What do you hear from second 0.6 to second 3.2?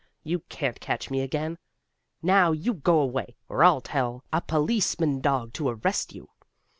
catch me again. Now you go